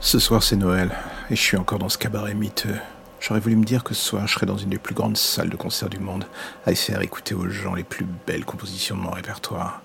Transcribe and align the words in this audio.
Ce 0.00 0.20
soir 0.20 0.44
c'est 0.44 0.54
Noël, 0.54 0.92
et 1.28 1.34
je 1.34 1.42
suis 1.42 1.56
encore 1.56 1.80
dans 1.80 1.88
ce 1.88 1.98
cabaret 1.98 2.32
miteux. 2.32 2.76
J'aurais 3.18 3.40
voulu 3.40 3.56
me 3.56 3.64
dire 3.64 3.82
que 3.82 3.94
ce 3.94 4.08
soir 4.10 4.28
je 4.28 4.34
serais 4.34 4.46
dans 4.46 4.56
une 4.56 4.70
des 4.70 4.78
plus 4.78 4.94
grandes 4.94 5.16
salles 5.16 5.50
de 5.50 5.56
concert 5.56 5.88
du 5.88 5.98
monde, 5.98 6.24
à 6.66 6.74
faire 6.76 7.02
écouter 7.02 7.34
aux 7.34 7.48
gens 7.48 7.74
les 7.74 7.82
plus 7.82 8.06
belles 8.24 8.44
compositions 8.44 8.96
de 8.96 9.00
mon 9.00 9.10
répertoire. 9.10 9.82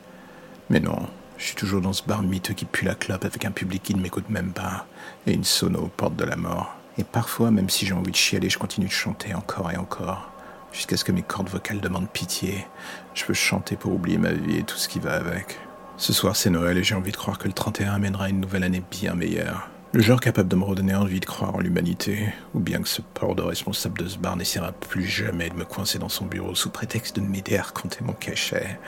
Mais 0.70 0.80
non, 0.80 1.08
je 1.40 1.46
suis 1.46 1.56
toujours 1.56 1.82
dans 1.82 1.94
ce 1.94 2.04
bar 2.04 2.22
miteux 2.22 2.54
qui 2.54 2.66
pue 2.66 2.86
la 2.86 2.94
clope 2.94 3.26
avec 3.26 3.44
un 3.44 3.52
public 3.52 3.82
qui 3.82 3.96
ne 3.96 4.02
m'écoute 4.02 4.30
même 4.30 4.54
pas, 4.54 4.86
et 5.26 5.34
une 5.34 5.44
sono 5.44 5.80
aux 5.80 5.88
portes 5.88 6.16
de 6.16 6.26
la 6.26 6.36
mort. 6.36 6.76
Et 7.00 7.04
parfois, 7.04 7.50
même 7.50 7.72
si 7.72 7.88
j'ai 7.88 7.94
envie 7.94 8.12
de 8.12 8.16
chialer, 8.16 8.52
je 8.52 8.60
continue 8.60 8.86
de 8.88 8.92
chanter 8.92 9.34
encore 9.34 9.72
et 9.72 9.78
encore, 9.78 10.30
jusqu'à 10.72 10.96
ce 10.96 11.04
que 11.04 11.12
mes 11.12 11.24
cordes 11.24 11.50
vocales 11.50 11.82
demandent 11.82 12.10
pitié. 12.10 12.68
Je 13.16 13.26
veux 13.26 13.34
chanter 13.34 13.76
pour 13.76 13.92
oublier 13.92 14.20
ma 14.20 14.32
vie 14.32 14.58
et 14.58 14.64
tout 14.64 14.78
ce 14.78 14.88
qui 14.88 15.00
va 15.00 15.14
avec. 15.16 15.58
Ce 15.98 16.14
soir 16.14 16.36
c'est 16.36 16.52
Noël 16.52 16.78
et 16.78 16.84
j'ai 16.84 16.94
envie 16.94 17.12
de 17.12 17.18
croire 17.18 17.40
que 17.40 17.48
le 17.48 17.54
31 17.54 17.94
amènera 17.94 18.30
une 18.30 18.42
nouvelle 18.42 18.64
année 18.64 18.84
bien 18.92 19.16
meilleure. 19.16 19.70
Le 19.96 20.02
genre 20.02 20.20
capable 20.20 20.50
de 20.50 20.56
me 20.56 20.64
redonner 20.64 20.96
envie 20.96 21.20
de 21.20 21.26
croire 21.26 21.54
en 21.54 21.60
l'humanité, 21.60 22.34
ou 22.56 22.60
bien 22.60 22.82
que 22.82 22.88
ce 22.88 23.04
port 23.04 23.36
de 23.36 23.44
responsable 23.44 24.00
de 24.00 24.08
ce 24.08 24.18
bar 24.18 24.36
n'essaiera 24.36 24.72
plus 24.72 25.06
jamais 25.06 25.52
de 25.52 25.54
me 25.54 25.66
coincer 25.66 26.00
dans 26.00 26.10
son 26.10 26.26
bureau 26.26 26.56
sous 26.56 26.72
prétexte 26.72 27.18
de 27.18 27.22
m'aider 27.22 27.58
à 27.58 27.62
raconter 27.62 28.00
mon 28.02 28.14
cachet. 28.14 28.80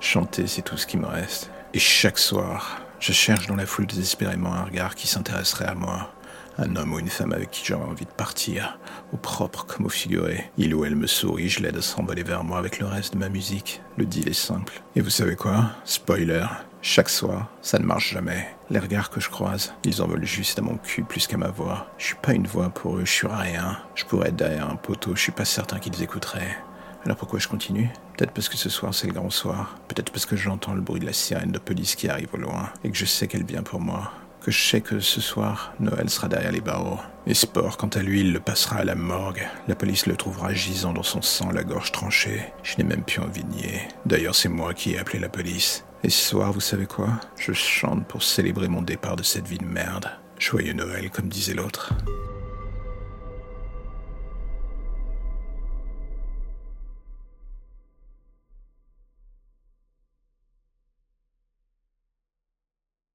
Chanter, 0.00 0.46
c'est 0.46 0.62
tout 0.62 0.78
ce 0.78 0.86
qui 0.86 0.96
me 0.96 1.06
reste. 1.06 1.50
Et 1.74 1.78
chaque 1.78 2.18
soir, 2.18 2.80
je 2.98 3.12
cherche 3.12 3.46
dans 3.46 3.56
la 3.56 3.66
foule 3.66 3.86
désespérément 3.86 4.54
un 4.54 4.64
regard 4.64 4.94
qui 4.94 5.06
s'intéresserait 5.06 5.66
à 5.66 5.74
moi. 5.74 6.14
Un 6.56 6.76
homme 6.76 6.94
ou 6.94 6.98
une 6.98 7.10
femme 7.10 7.34
avec 7.34 7.50
qui 7.50 7.66
j'aurais 7.66 7.84
envie 7.84 8.06
de 8.06 8.10
partir, 8.10 8.78
au 9.12 9.18
propre 9.18 9.66
comme 9.66 9.84
au 9.84 9.90
figuré. 9.90 10.50
Il 10.56 10.74
ou 10.74 10.86
elle 10.86 10.96
me 10.96 11.06
sourit, 11.06 11.50
je 11.50 11.60
l'aide 11.60 11.76
à 11.76 11.82
s'envoler 11.82 12.22
vers 12.22 12.42
moi 12.42 12.58
avec 12.58 12.78
le 12.78 12.86
reste 12.86 13.12
de 13.12 13.18
ma 13.18 13.28
musique. 13.28 13.82
Le 13.98 14.06
deal 14.06 14.30
est 14.30 14.32
simple. 14.32 14.80
Et 14.96 15.02
vous 15.02 15.10
savez 15.10 15.36
quoi? 15.36 15.72
Spoiler, 15.84 16.46
chaque 16.84 17.10
soir, 17.10 17.46
ça 17.60 17.78
ne 17.78 17.84
marche 17.84 18.12
jamais. 18.12 18.48
Les 18.68 18.80
regards 18.80 19.10
que 19.10 19.20
je 19.20 19.30
croise, 19.30 19.72
ils 19.84 20.02
en 20.02 20.08
veulent 20.08 20.26
juste 20.26 20.58
à 20.58 20.62
mon 20.62 20.76
cul 20.76 21.04
plus 21.04 21.28
qu'à 21.28 21.36
ma 21.36 21.48
voix. 21.48 21.86
Je 21.96 22.06
suis 22.06 22.16
pas 22.16 22.34
une 22.34 22.48
voix 22.48 22.70
pour 22.70 22.96
eux, 22.96 23.04
je 23.04 23.12
suis 23.12 23.28
rien. 23.28 23.78
Je 23.94 24.04
pourrais 24.04 24.30
être 24.30 24.36
derrière 24.36 24.68
un 24.68 24.74
poteau, 24.74 25.14
je 25.14 25.20
suis 25.20 25.30
pas 25.30 25.44
certain 25.44 25.78
qu'ils 25.78 26.02
écouteraient. 26.02 26.56
Alors 27.04 27.16
pourquoi 27.16 27.38
je 27.38 27.46
continue? 27.46 27.88
Peut-être 28.16 28.32
parce 28.32 28.48
que 28.48 28.56
ce 28.56 28.68
soir 28.68 28.92
c'est 28.92 29.06
le 29.06 29.12
grand 29.12 29.30
soir. 29.30 29.76
Peut-être 29.86 30.10
parce 30.10 30.26
que 30.26 30.34
j'entends 30.34 30.74
le 30.74 30.80
bruit 30.80 30.98
de 30.98 31.06
la 31.06 31.12
sirène 31.12 31.52
de 31.52 31.60
police 31.60 31.94
qui 31.94 32.08
arrive 32.08 32.34
au 32.34 32.38
loin 32.38 32.70
et 32.82 32.90
que 32.90 32.96
je 32.96 33.04
sais 33.04 33.28
qu'elle 33.28 33.44
vient 33.44 33.62
pour 33.62 33.80
moi. 33.80 34.10
Que 34.40 34.50
je 34.50 34.60
sais 34.60 34.80
que 34.80 34.98
ce 34.98 35.20
soir, 35.20 35.74
Noël 35.78 36.10
sera 36.10 36.26
derrière 36.26 36.50
les 36.50 36.60
barreaux. 36.60 36.98
Et 37.28 37.34
quant 37.78 37.88
à 37.88 38.02
lui, 38.02 38.22
il 38.22 38.32
le 38.32 38.40
passera 38.40 38.78
à 38.78 38.84
la 38.84 38.96
morgue. 38.96 39.46
La 39.68 39.76
police 39.76 40.06
le 40.06 40.16
trouvera 40.16 40.52
gisant 40.52 40.92
dans 40.92 41.04
son 41.04 41.22
sang, 41.22 41.52
la 41.52 41.62
gorge 41.62 41.92
tranchée. 41.92 42.42
Je 42.64 42.76
n'ai 42.76 42.82
même 42.82 43.04
plus 43.04 43.20
envie 43.20 43.44
de 43.44 43.50
nier. 43.50 43.82
D'ailleurs, 44.04 44.34
c'est 44.34 44.48
moi 44.48 44.74
qui 44.74 44.94
ai 44.94 44.98
appelé 44.98 45.20
la 45.20 45.28
police. 45.28 45.84
Et 46.04 46.10
ce 46.10 46.30
soir, 46.30 46.52
vous 46.52 46.60
savez 46.60 46.86
quoi? 46.86 47.08
Je 47.38 47.52
chante 47.52 48.06
pour 48.08 48.24
célébrer 48.24 48.66
mon 48.66 48.82
départ 48.82 49.14
de 49.14 49.22
cette 49.22 49.46
vie 49.46 49.58
de 49.58 49.64
merde. 49.64 50.10
Joyeux 50.36 50.72
Noël, 50.72 51.10
comme 51.10 51.28
disait 51.28 51.54
l'autre. 51.54 51.94